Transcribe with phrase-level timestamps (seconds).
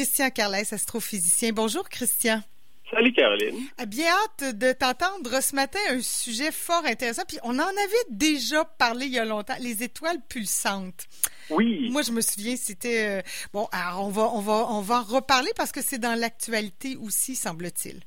[0.00, 1.52] Christian Carles, astrophysicien.
[1.52, 2.42] Bonjour, Christian.
[2.90, 3.68] Salut Caroline.
[3.76, 7.24] Ah, bien hâte de t'entendre ce matin un sujet fort intéressant.
[7.28, 11.06] Puis on en avait déjà parlé il y a longtemps, les étoiles pulsantes.
[11.50, 11.90] Oui.
[11.90, 13.68] Moi, je me souviens, c'était euh, bon.
[13.72, 17.36] Alors on va on va on va en reparler parce que c'est dans l'actualité aussi,
[17.36, 18.00] semble-t-il.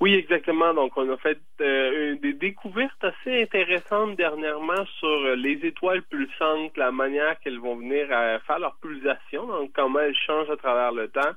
[0.00, 0.72] Oui, exactement.
[0.72, 6.74] Donc, on a fait euh, des découvertes assez intéressantes dernièrement sur euh, les étoiles pulsantes,
[6.78, 10.92] la manière qu'elles vont venir à faire leur pulsation, donc comment elles changent à travers
[10.92, 11.32] le temps.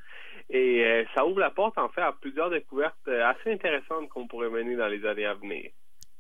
[0.50, 4.50] Et euh, ça ouvre la porte, en fait, à plusieurs découvertes assez intéressantes qu'on pourrait
[4.50, 5.69] mener dans les années à venir.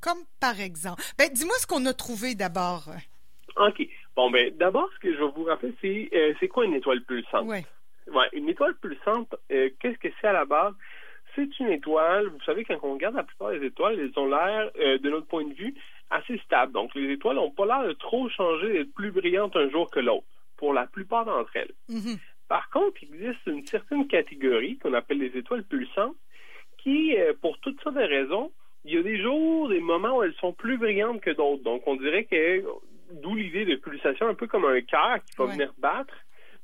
[0.01, 1.01] Comme par exemple.
[1.17, 2.89] Ben, dis-moi ce qu'on a trouvé d'abord.
[3.55, 3.87] OK.
[4.17, 7.45] Bon, ben, d'abord, ce que je vais vous rappeler, c'est c'est quoi une étoile pulsante?
[7.45, 7.59] Oui.
[8.13, 10.73] Ouais, une étoile pulsante, qu'est-ce que c'est à la base?
[11.35, 12.27] C'est une étoile.
[12.27, 15.27] Vous savez, quand on regarde la plupart des étoiles, elles ont l'air, euh, de notre
[15.27, 15.73] point de vue,
[16.09, 16.73] assez stables.
[16.73, 19.99] Donc, les étoiles n'ont pas l'air de trop changer, d'être plus brillantes un jour que
[19.99, 20.25] l'autre,
[20.57, 21.73] pour la plupart d'entre elles.
[21.89, 22.19] Mm-hmm.
[22.47, 26.15] Par contre, il existe une certaine catégorie qu'on appelle les étoiles pulsantes,
[26.77, 28.51] qui, euh, pour toutes sortes de raisons,
[28.85, 31.63] il y a des jours, des moments où elles sont plus brillantes que d'autres.
[31.63, 32.63] Donc, on dirait que,
[33.21, 36.13] d'où l'idée de pulsation, un peu comme un cœur qui va venir battre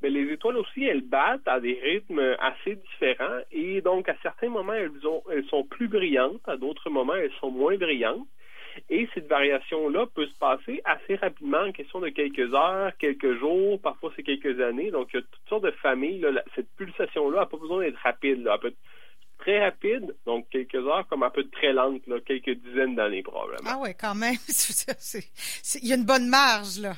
[0.02, 4.50] mais les étoiles aussi, elles battent à des rythmes assez différents et donc à certains
[4.50, 8.28] moments, elles, ont, elles sont plus brillantes, à d'autres moments, elles sont moins brillantes.
[8.90, 13.82] Et cette variation-là peut se passer assez rapidement, en question de quelques heures, quelques jours,
[13.82, 14.92] parfois c'est quelques années.
[14.92, 16.26] Donc, il y a toutes sortes de familles.
[16.56, 18.48] Cette pulsation-là n'a pas besoin d'être rapide.
[18.48, 18.78] Elle peut être
[19.40, 23.70] très rapide, donc quelques heures, comme un peu très lente, quelques dizaines d'années probablement.
[23.70, 24.36] Ah ouais, quand même.
[25.82, 26.94] Il y a une bonne marge, là.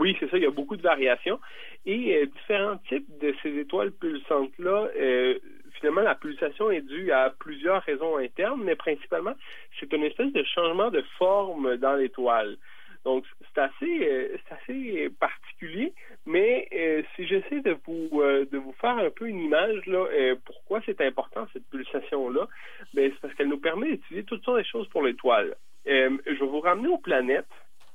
[0.00, 1.38] Oui, c'est ça, il y a beaucoup de variations.
[1.84, 5.38] Et euh, différents types de ces étoiles pulsantes-là, euh,
[5.74, 9.34] finalement, la pulsation est due à plusieurs raisons internes, mais principalement,
[9.78, 12.56] c'est une espèce de changement de forme dans l'étoile.
[13.04, 15.92] Donc, c'est assez, euh, assez particulier,
[16.24, 16.66] mais
[17.14, 20.06] si j'essaie de vous de vous faire un peu une image là,
[20.46, 22.46] pourquoi c'est important cette pulsation là,
[22.94, 25.56] ben c'est parce qu'elle nous permet d'étudier toutes sortes de choses pour l'étoile.
[25.86, 27.46] je vais vous ramener aux planètes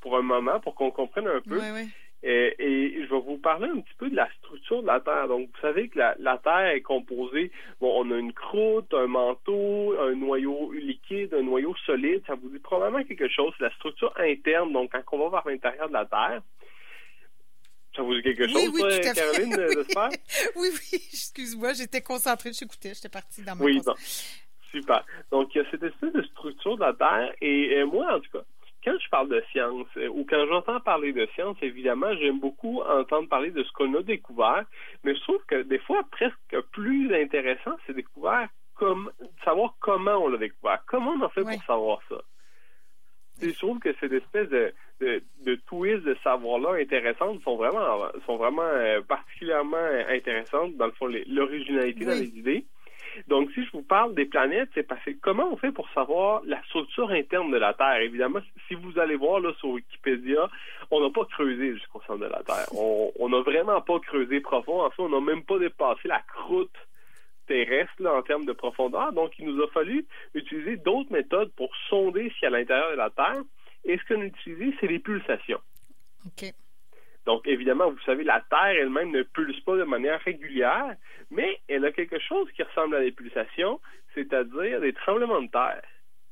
[0.05, 1.59] pour un moment pour qu'on comprenne un peu.
[2.21, 5.27] Et, je vais vous parler un petit peu de la structure de la Terre.
[5.27, 7.51] Donc, vous savez que la, Terre est composée,
[7.81, 12.21] bon, on a une croûte, un manteau, un noyau liquide, un noyau solide.
[12.27, 13.51] Ça vous dit probablement quelque chose.
[13.57, 14.73] C'est la structure interne.
[14.73, 16.41] Donc, quand on va vers l'intérieur de la Terre,
[17.95, 20.09] ça vous dit quelque chose, oui, oui, Caroline, j'espère?
[20.55, 23.95] oui, oui, excuse-moi, j'étais concentrée, j'écoutais, j'étais partie dans ma Oui, bon.
[24.71, 25.03] Super.
[25.31, 28.29] Donc, il y a cette espèce de structure de la Terre, et moi, en tout
[28.31, 28.43] cas,
[28.85, 32.81] quand je parle de science euh, ou quand j'entends parler de science, évidemment, j'aime beaucoup
[32.81, 34.63] entendre parler de ce qu'on a découvert,
[35.03, 39.11] mais je trouve que des fois, presque plus intéressant, c'est découvert comme
[39.43, 42.17] savoir comment on l'a découvert, comment on a fait pour savoir ça?
[43.41, 48.37] je trouve que cette espèce de, de, de twist de savoir-là intéressantes sont vraiment sont
[48.37, 52.65] vraiment euh, particulièrement intéressantes dans le fond l'originalité dans les idées.
[53.27, 56.41] Donc, si je vous parle des planètes, c'est parce que comment on fait pour savoir
[56.45, 58.01] la structure interne de la Terre?
[58.01, 60.49] Évidemment, si vous allez voir là sur Wikipédia,
[60.91, 62.67] on n'a pas creusé jusqu'au centre de la Terre.
[62.73, 64.81] On n'a vraiment pas creusé profond.
[64.81, 66.75] En fait, on n'a même pas dépassé la croûte
[67.47, 69.13] terrestre en termes de profondeur.
[69.13, 72.59] Donc, il nous a fallu utiliser d'autres méthodes pour sonder ce qu'il y a à
[72.59, 73.43] l'intérieur de la Terre.
[73.83, 75.61] Et ce qu'on a utilisé, c'est les pulsations.
[77.25, 80.95] Donc, évidemment, vous savez, la Terre elle-même ne pulse pas de manière régulière,
[81.31, 83.79] mais elle a quelque chose qui ressemble à des pulsations,
[84.13, 85.81] c'est-à-dire des tremblements de terre.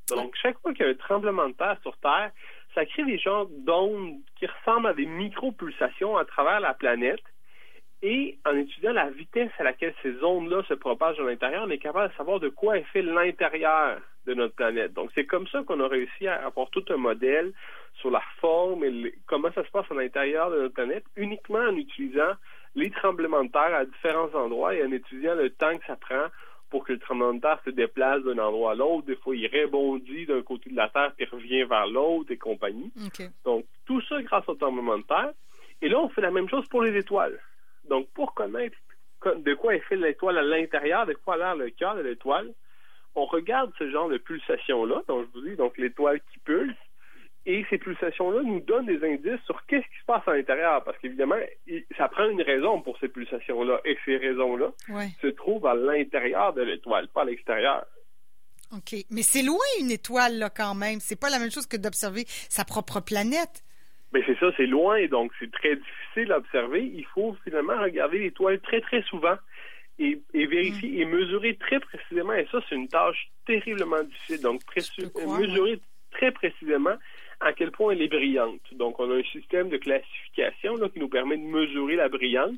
[0.10, 2.32] Donc, chaque fois qu'il y a un tremblement de terre sur Terre,
[2.76, 7.24] ça crée des genres d'ondes qui ressemblent à des micro-pulsations à travers la planète.
[8.06, 11.78] Et en étudiant la vitesse à laquelle ces ondes-là se propagent à l'intérieur, on est
[11.78, 14.92] capable de savoir de quoi est fait l'intérieur de notre planète.
[14.92, 17.54] Donc, c'est comme ça qu'on a réussi à avoir tout un modèle
[18.02, 21.78] sur la forme et comment ça se passe à l'intérieur de notre planète, uniquement en
[21.78, 22.34] utilisant
[22.76, 26.28] les tremblements de terre à différents endroits et en étudiant le temps que ça prend
[26.70, 29.06] pour que le tremblement de terre se déplace d'un endroit à l'autre.
[29.06, 32.92] Des fois, il rebondit d'un côté de la Terre puis revient vers l'autre et compagnie.
[33.46, 35.32] Donc, tout ça grâce au tremblement de terre.
[35.82, 37.40] Et là, on fait la même chose pour les étoiles.
[37.90, 38.78] Donc, pour connaître
[39.26, 42.54] de quoi est fait l'étoile à l'intérieur, de quoi a l'air le cœur de l'étoile,
[43.16, 46.76] on regarde ce genre de pulsation-là, donc je vous dis, donc l'étoile qui pulse,
[47.46, 50.98] et ces pulsations-là nous donnent des indices sur qu'est-ce qui se passe à l'intérieur, parce
[51.00, 51.36] qu'évidemment,
[51.98, 54.72] ça prend une raison pour ces pulsations-là, et ces raisons-là
[55.22, 57.86] se trouvent à l'intérieur de l'étoile, pas à l'extérieur.
[58.72, 58.96] OK.
[59.12, 61.00] Mais c'est loin une étoile, là, quand même.
[61.00, 63.64] C'est pas la même chose que d'observer sa propre planète.
[64.14, 66.84] Mais ben, c'est ça, c'est loin, donc c'est très difficile à observer.
[66.84, 69.36] Il faut finalement regarder l'étoile très, très souvent
[69.98, 71.02] et, vérifier mm.
[71.02, 72.34] et mesurer très précisément.
[72.34, 74.42] Et ça, c'est une tâche terriblement difficile.
[74.42, 74.62] Donc,
[75.40, 75.80] mesurer
[76.12, 76.96] très précisément
[77.40, 78.62] à quel point elle est brillante.
[78.74, 82.56] Donc, on a un système de classification là, qui nous permet de mesurer la brillance.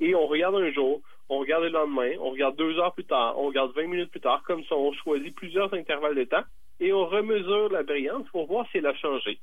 [0.00, 3.38] Et on regarde un jour, on regarde le lendemain, on regarde deux heures plus tard,
[3.38, 6.44] on regarde 20 minutes plus tard, comme ça, on choisit plusieurs intervalles de temps
[6.80, 9.38] et on remesure la brillance pour voir si elle a changé.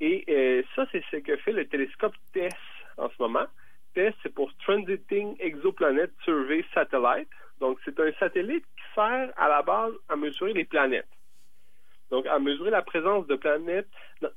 [0.00, 2.52] Et euh, ça, c'est ce que fait le télescope TESS
[2.96, 3.46] en ce moment.
[3.94, 7.28] TESS, c'est pour Transiting Exoplanet Survey Satellite.
[7.60, 11.08] Donc, c'est un satellite qui sert à la base à mesurer les planètes.
[12.10, 13.88] Donc, à mesurer la présence de planètes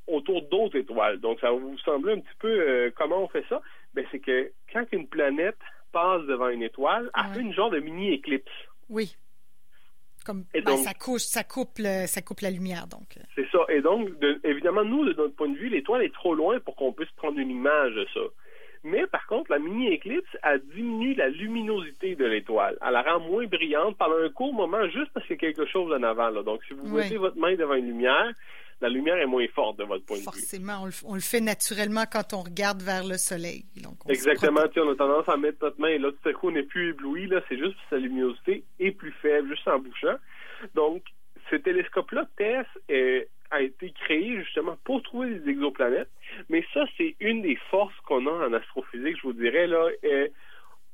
[0.08, 1.20] autour d'autres étoiles.
[1.20, 3.62] Donc, ça va vous sembler un petit peu euh, comment on fait ça?
[3.94, 5.58] Ben, c'est que quand une planète
[5.92, 8.52] passe devant une étoile, elle fait une genre de mini-éclipse.
[8.90, 9.16] Oui.
[10.30, 13.18] Comme, ben, ça, couche, ça, coupe ça coupe la lumière, donc.
[13.34, 13.66] C'est ça.
[13.70, 14.10] Et donc,
[14.44, 17.40] évidemment, nous, de notre point de vue, l'étoile est trop loin pour qu'on puisse prendre
[17.40, 18.20] une image de ça.
[18.84, 22.78] Mais par contre, la mini-éclipse a diminué la luminosité de l'étoile.
[22.86, 25.66] Elle la rend moins brillante pendant un court moment juste parce qu'il y a quelque
[25.66, 26.30] chose en avant.
[26.30, 26.44] Là.
[26.44, 28.32] Donc, si vous mettez votre main devant une lumière,
[28.82, 30.26] la lumière est moins forte de votre point de vue.
[30.26, 33.66] Forcément, on le, fait naturellement quand on regarde vers le soleil.
[34.08, 34.62] Exactement.
[34.78, 36.90] On a tendance à mettre notre main et là, tout à coup, on n'est plus
[36.90, 37.28] ébloui.
[37.28, 40.16] Là, c'est juste que sa luminosité est plus faible, juste en bouchant.
[40.76, 41.04] Donc,
[41.50, 46.12] ce télescope-là, TESS, est a été créé justement pour trouver des exoplanètes.
[46.50, 49.68] Mais ça, c'est une des forces qu'on a en astrophysique, je vous dirais.
[49.68, 49.88] là.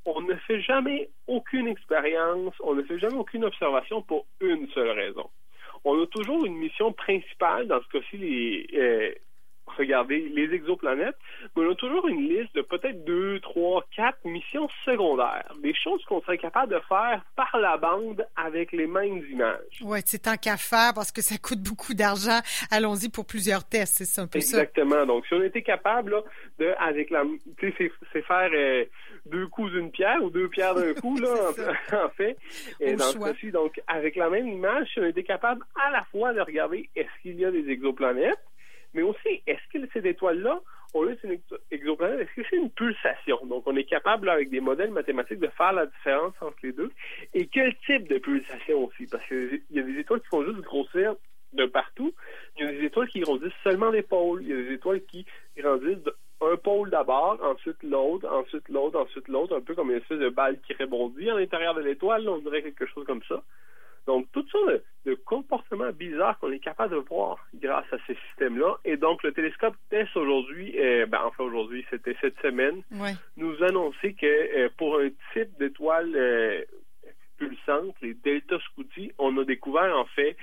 [0.05, 4.91] on ne fait jamais aucune expérience, on ne fait jamais aucune observation pour une seule
[4.91, 5.29] raison.
[5.85, 9.13] On a toujours une mission principale, dans ce cas-ci, les, euh,
[9.67, 11.17] regarder les exoplanètes,
[11.55, 16.03] mais on a toujours une liste de peut-être deux, trois, quatre missions secondaires, des choses
[16.05, 19.79] qu'on serait capable de faire par la bande avec les mêmes images.
[19.81, 22.39] Oui, c'est tant qu'à faire parce que ça coûte beaucoup d'argent.
[22.71, 24.57] Allons-y pour plusieurs tests, c'est un peu ça.
[24.59, 25.05] Exactement.
[25.05, 26.21] Donc, si on était capable là,
[26.59, 27.23] de, avec la,
[27.57, 28.85] tu sais, c'est faire euh,
[29.25, 31.29] deux coups d'une pierre ou deux pierres d'un coup là,
[32.05, 32.37] en, fait.
[32.79, 36.03] Et dans ce cas-ci, donc, avec la même image, si on était capable à la
[36.05, 38.39] fois de regarder est-ce qu'il y a des exoplanètes
[38.95, 40.61] mais aussi, est-ce que cette étoile-là,
[40.93, 41.37] au lieu une
[41.69, 43.45] exoplanète, est-ce que c'est une pulsation?
[43.45, 46.89] Donc, on est capable, avec des modèles mathématiques, de faire la différence entre les deux.
[47.33, 49.05] Et quel type de pulsation aussi?
[49.05, 51.15] Parce qu'il y a des étoiles qui font juste grossir
[51.51, 52.13] de partout.
[52.57, 54.41] Il y a des étoiles qui grandissent seulement des pôles.
[54.43, 55.25] Il y a des étoiles qui
[55.57, 56.09] grandissent
[56.41, 60.29] un pôle d'abord, ensuite l'autre, ensuite l'autre, ensuite l'autre, un peu comme une espèce de
[60.29, 62.27] balle qui rebondit à l'intérieur de l'étoile.
[62.29, 63.43] On dirait quelque chose comme ça.
[64.07, 64.83] Donc, toutes sortes de,
[65.13, 68.77] comportements bizarres qu'on est capable de voir grâce à ces systèmes-là.
[68.85, 72.81] Et donc, le télescope TESS aujourd'hui, euh, ben, enfin aujourd'hui, c'était cette semaine,
[73.37, 76.63] nous annonçait que euh, pour un type d'étoile euh,
[77.37, 80.35] pulsante, les Delta Scuti, on a découvert en fait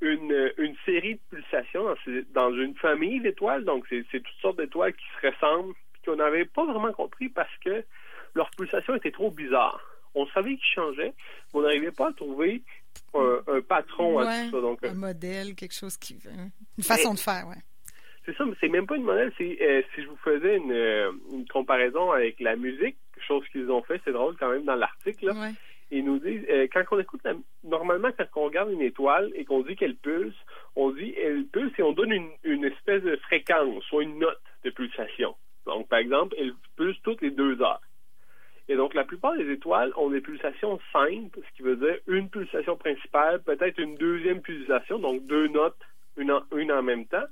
[0.00, 3.64] une, une série de pulsations dans, dans une famille d'étoiles.
[3.64, 5.74] Donc, c'est toutes sortes d'étoiles qui se ressemblent,
[6.04, 7.84] qu'on n'avait pas vraiment compris parce que
[8.34, 9.80] leur pulsation était trop bizarre.
[10.14, 11.14] On savait qu'ils changeaient,
[11.52, 12.62] mais on n'arrivait pas à trouver
[13.14, 14.60] un, patron à tout ça.
[14.60, 16.18] Donc, un modèle, quelque chose qui.
[16.76, 17.62] Une façon de faire, ouais.
[18.28, 19.32] C'est ça, mais c'est même pas une modèle.
[19.38, 23.70] C'est euh, si je vous faisais une, euh, une, comparaison avec la musique, chose qu'ils
[23.70, 25.30] ont fait, c'est drôle quand même dans l'article.
[25.30, 25.52] Ouais.
[25.90, 27.22] Ils nous disent, euh, quand on écoute,
[27.64, 30.36] normalement, quand on regarde une étoile et qu'on dit qu'elle pulse,
[30.76, 34.42] on dit elle pulse et on donne une, une espèce de fréquence, soit une note
[34.62, 35.34] de pulsation.
[35.64, 37.80] Donc, par exemple, elle pulse toutes les deux heures.
[38.68, 42.28] Et donc, la plupart des étoiles ont des pulsations simples, ce qui veut dire une
[42.28, 45.78] pulsation principale, peut-être une deuxième pulsation, donc deux notes,
[46.16, 47.24] une en, une en même temps.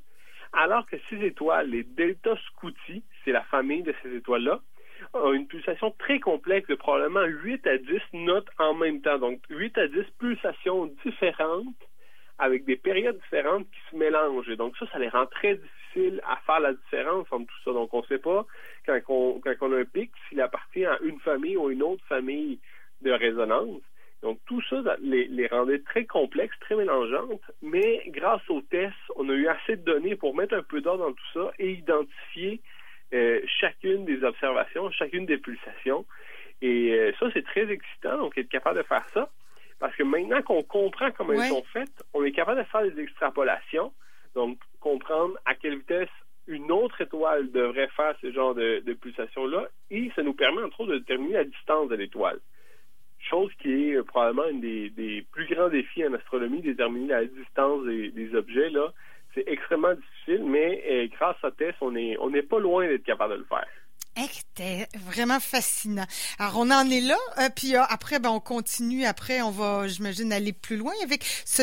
[0.53, 4.61] Alors que ces étoiles, les Delta Scuti, c'est la famille de ces étoiles-là,
[5.12, 9.19] ont une pulsation très complexe de probablement 8 à 10 notes en même temps.
[9.19, 11.66] Donc, 8 à 10 pulsations différentes
[12.38, 14.49] avec des périodes différentes qui se mélangent.
[14.49, 15.86] Et donc ça, ça les rend très difficiles
[16.26, 17.73] à faire la différence entre tout ça.
[17.73, 18.47] Donc on ne sait pas
[18.87, 22.05] quand on, quand on a un pic s'il appartient à une famille ou une autre
[22.09, 22.59] famille
[23.03, 23.83] de résonance.
[24.23, 29.29] Donc tout ça les, les rendait très complexes, très mélangeantes, mais grâce aux tests, on
[29.29, 32.61] a eu assez de données pour mettre un peu d'ordre dans tout ça et identifier
[33.12, 36.05] euh, chacune des observations, chacune des pulsations.
[36.62, 39.31] Et euh, ça, c'est très excitant, donc être capable de faire ça.
[39.79, 42.99] Parce que maintenant qu'on comprend comment elles sont faites, on est capable de faire des
[43.00, 43.93] extrapolations,
[44.35, 46.09] donc comprendre à quelle vitesse
[46.47, 50.93] une autre étoile devrait faire ce genre de, pulsation-là, et ça nous permet entre autres
[50.93, 52.38] de déterminer la distance de l'étoile.
[53.19, 58.35] Chose qui est probablement un des, plus grands défis en astronomie, déterminer la distance des,
[58.37, 58.71] objets.
[58.71, 58.93] Là,
[59.35, 63.35] c'est extrêmement difficile, mais euh, grâce à TESS, on n'est on pas loin d'être capable
[63.35, 63.66] de le faire.
[64.16, 66.07] C'était vraiment fascinant.
[66.38, 69.05] Alors, on en est là, euh, puis euh, après, ben, on continue.
[69.05, 71.62] Après, on va, j'imagine, aller plus loin avec ce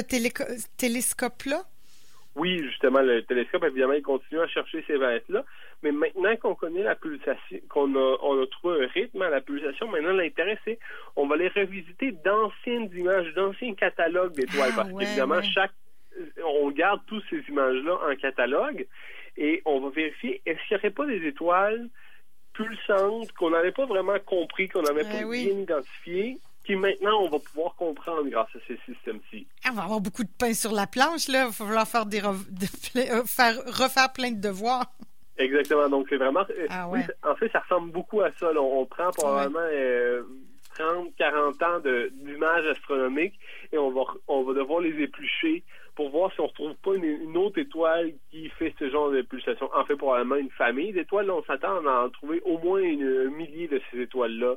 [0.77, 1.63] télescope-là.
[2.35, 5.43] Oui, justement, le télescope, évidemment, il continue à chercher ces vagues-là.
[5.83, 9.41] Mais maintenant qu'on connaît la pulsation, qu'on a, on a trouvé un rythme à la
[9.41, 10.79] pulsation, maintenant, l'intérêt, c'est
[11.15, 14.71] on va aller revisiter d'anciennes images, d'anciens catalogues d'étoiles.
[14.73, 15.71] Ah, parce qu'évidemment, chaque
[16.45, 18.85] on garde toutes ces images-là en catalogue
[19.35, 21.87] et on va vérifier est-ce qu'il n'y aurait pas des étoiles
[22.53, 25.45] pulsantes qu'on n'avait pas vraiment compris, qu'on n'avait Eh pas oui.
[25.47, 29.45] bien identifiées, qui maintenant on va pouvoir comprendre grâce à ces systèmes-ci.
[29.65, 31.41] Ah, On va avoir beaucoup de pain sur la planche, là.
[31.41, 34.85] Il va falloir faire des re- de euh, faire, refaire plein de devoirs.
[35.37, 35.89] Exactement.
[35.89, 36.45] Donc c'est vraiment.
[36.49, 37.05] euh, Ah oui, ouais.
[37.29, 38.53] en fait, ça ressemble beaucoup à ça.
[38.53, 38.61] là.
[38.61, 40.23] On, prend probablement euh,
[40.75, 41.79] 30, 40 ans
[42.11, 43.37] d'images astronomiques
[43.71, 45.63] et on va on va devoir les éplucher
[45.95, 49.21] pour voir si on retrouve pas une, une autre étoile qui fait ce genre de
[49.21, 49.69] pulsation.
[49.75, 51.29] En fait, probablement une famille d'étoiles.
[51.29, 54.55] On s'attend à en trouver au moins une, un millier de ces étoiles-là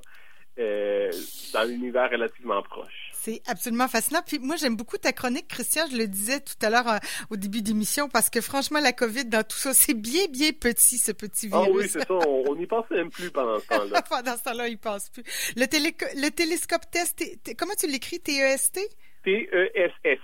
[0.59, 1.11] euh,
[1.53, 3.11] dans l'univers relativement proche.
[3.13, 4.21] C'est absolument fascinant.
[4.25, 5.85] Puis moi, j'aime beaucoup ta chronique, Christian.
[5.91, 6.99] Je le disais tout à l'heure euh,
[7.31, 10.97] au début d'émission parce que franchement, la COVID dans tout ça, c'est bien, bien petit,
[10.99, 11.77] ce petit Ah virus.
[11.77, 12.15] oui, c'est ça.
[12.15, 14.03] On n'y pense même plus pendant ce temps-là.
[14.09, 15.25] Pendant ce temps-là, il passe plus.
[15.57, 18.21] Le, télé- le télescope test, T- T- comment tu l'écris?
[18.21, 18.81] T-E-S-T?
[19.25, 20.19] T-E-S-S.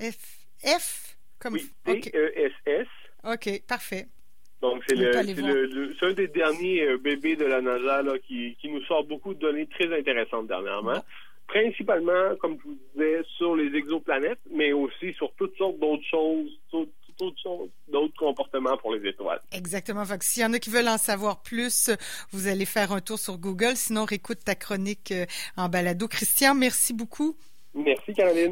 [0.00, 0.16] F.
[0.64, 1.16] F?
[1.40, 1.54] Comme...
[1.54, 1.70] Oui.
[1.84, 2.86] T-E-S-S.
[3.24, 4.06] OK, parfait.
[4.70, 5.12] Donc, c'est le,
[5.66, 9.34] le- un des derniers euh, bébés de la NASA là, qui, qui nous sort beaucoup
[9.34, 11.02] de données très intéressantes dernièrement.
[11.46, 16.50] Principalement, comme je vous disais, sur les exoplanètes, mais aussi sur toutes sortes d'autres choses,
[16.70, 16.90] toutes
[17.88, 19.40] d'autres comportements pour les étoiles.
[19.52, 20.02] Exactement.
[20.20, 21.90] S'il y en a qui veulent en savoir plus,
[22.32, 23.76] vous allez faire un tour sur Google.
[23.76, 26.08] Sinon, réécoute ta chronique euh, en balado.
[26.08, 27.36] Christian, merci beaucoup.
[27.74, 28.42] Merci, Caroline.